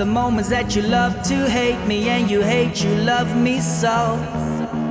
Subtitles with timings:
[0.00, 4.16] the moments that you love to hate me and you hate you love me so.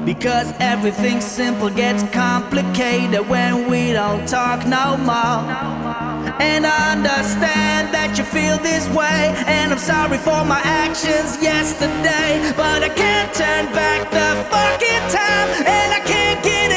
[0.05, 5.41] Because everything simple gets complicated when we don't talk no more.
[6.39, 12.53] And I understand that you feel this way, and I'm sorry for my actions yesterday.
[12.55, 16.68] But I can't turn back the fucking time, and I can't get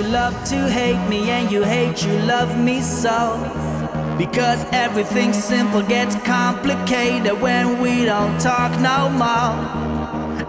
[0.00, 3.36] you love to hate me and you hate you love me so.
[4.16, 9.52] Because everything simple gets complicated when we don't talk no more.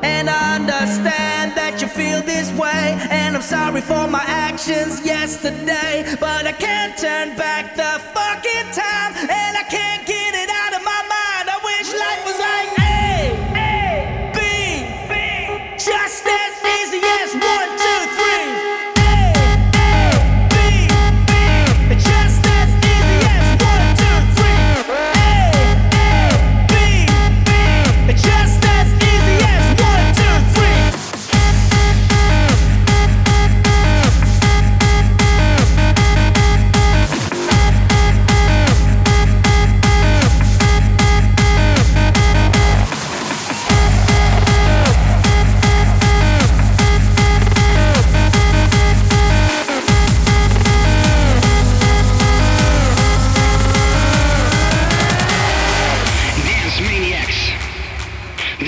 [0.03, 2.97] And I understand that you feel this way.
[3.09, 6.15] And I'm sorry for my actions yesterday.
[6.19, 9.11] But I can't turn back the fucking time.
[9.29, 10.07] And I can't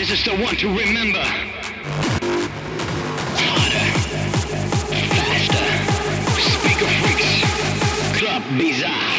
[0.04, 1.24] this is the one to remember.
[3.40, 3.88] Harder,
[5.16, 5.70] faster,
[6.42, 9.13] speaker freaks, club bizarre.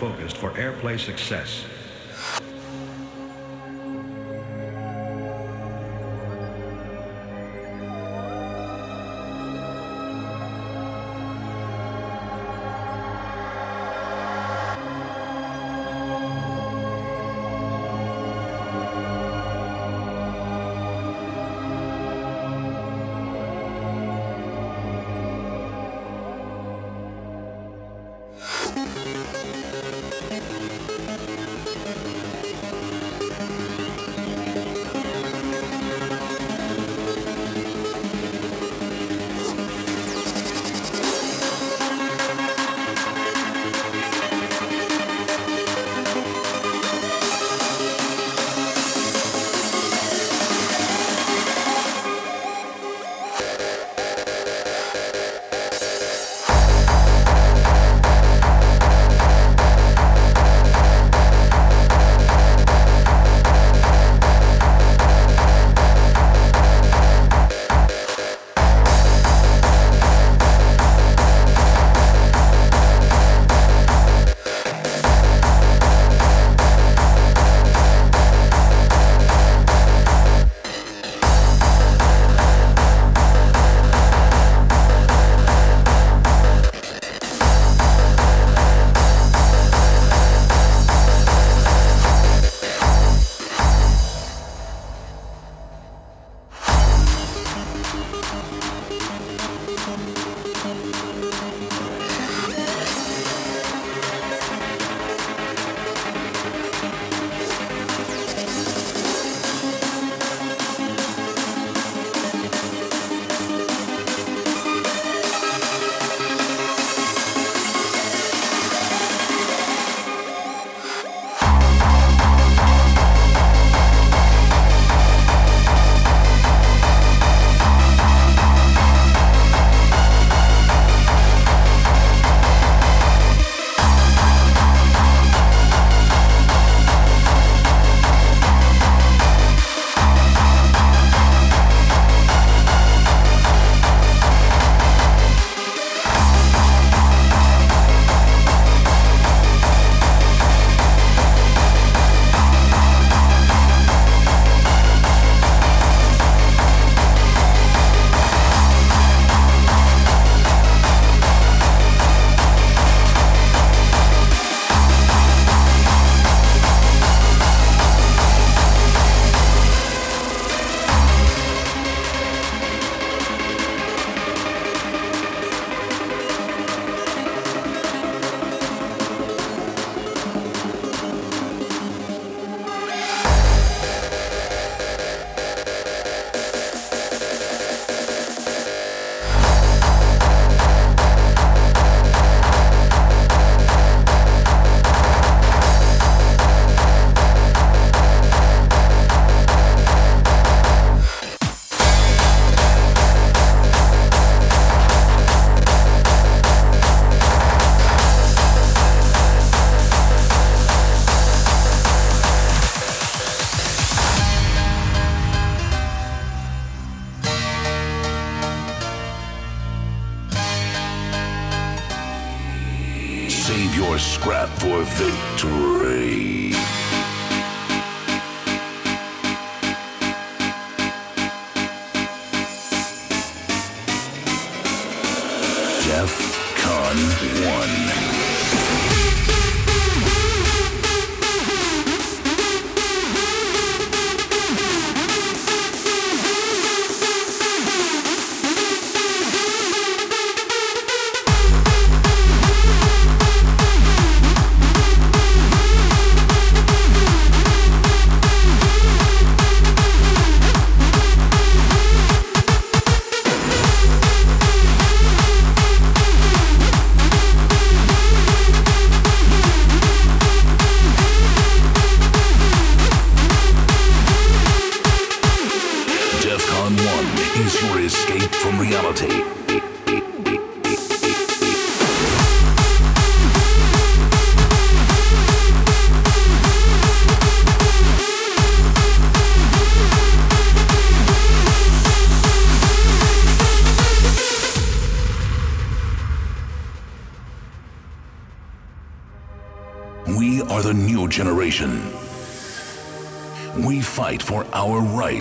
[0.00, 1.62] Focused for airplay success.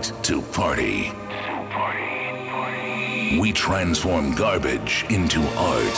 [0.03, 1.11] To party.
[3.39, 5.97] We transform garbage into art.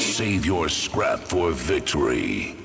[0.00, 2.61] Save your scrap for victory.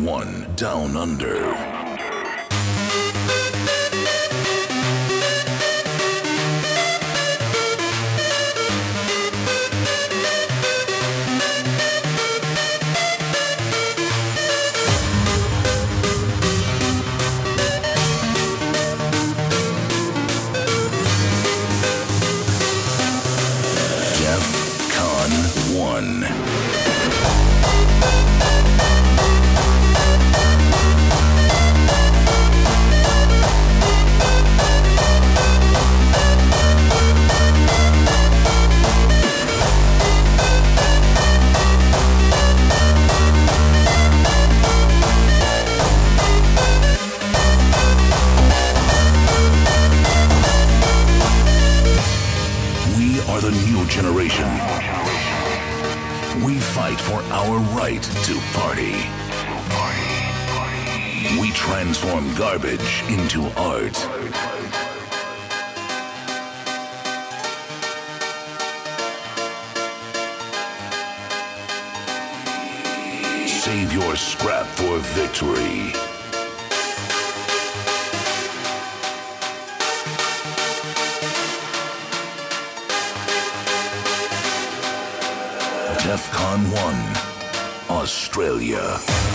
[0.00, 1.71] 1 Down Under.
[56.92, 58.92] Fight for our right to party.
[61.40, 63.96] We transform garbage into art.
[73.48, 75.92] Save your scrap for victory.
[86.72, 86.80] 1,
[87.90, 89.31] Australia.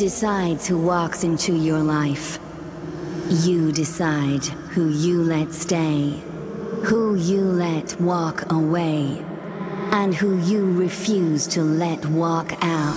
[0.00, 2.38] Decides who walks into your life.
[3.28, 6.18] You decide who you let stay,
[6.84, 9.22] who you let walk away,
[9.92, 12.96] and who you refuse to let walk out.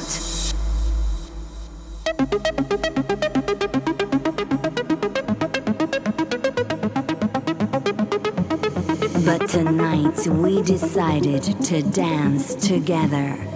[9.26, 13.53] But tonight we decided to dance together.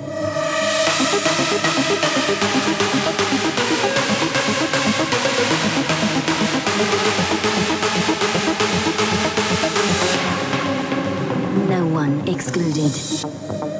[11.69, 13.76] No one excluded.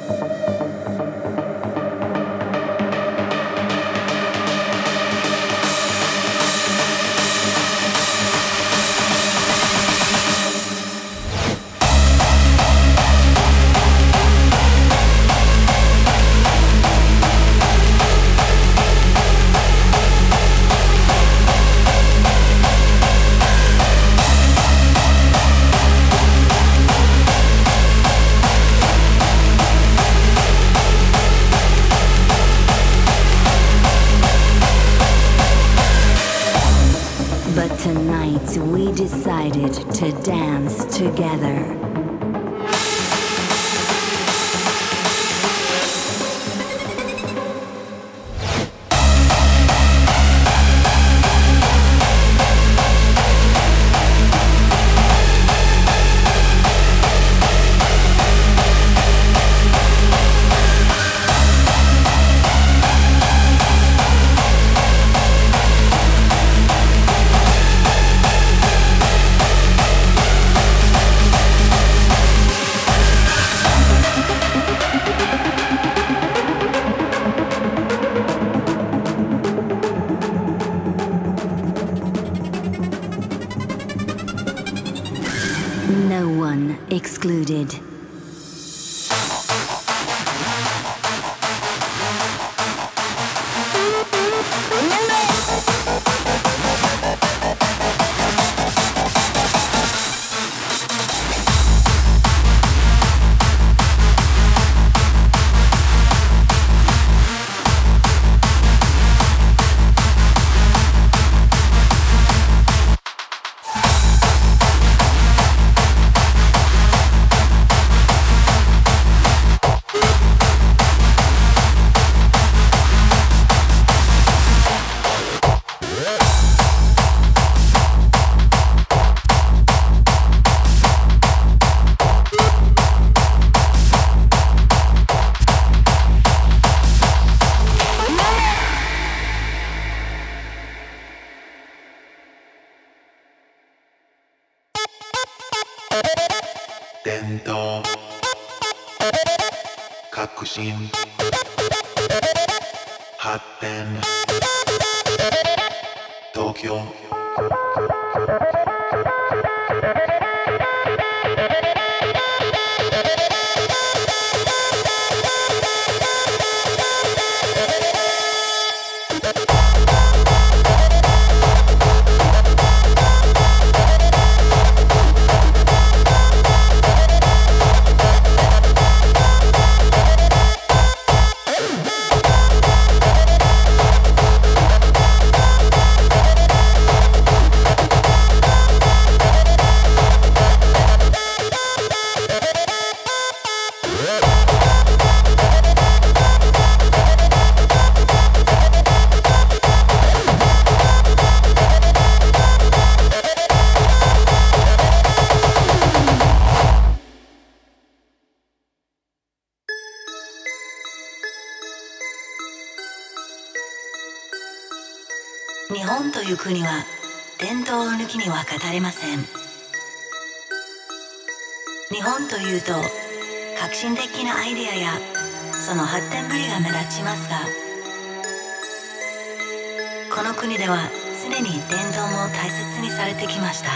[230.18, 230.90] この国では
[231.22, 233.70] 常に伝統も大切にされてきました。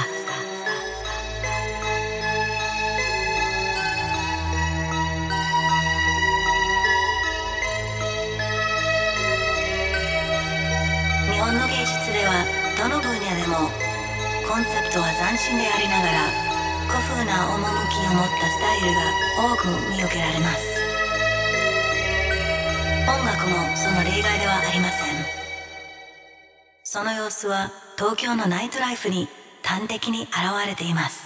[11.30, 12.43] 日本の芸術では
[12.76, 13.70] どの分野でも
[14.51, 16.26] コンセプトは斬新でありながら
[16.90, 18.99] 古風な趣を持ったスタイルが
[19.55, 20.74] 多く見受けられます。
[23.07, 25.22] 音楽もその例外ではありません。
[26.93, 29.26] その様子は東京のナイトライフに
[29.62, 30.30] 端的に現
[30.66, 31.22] れています。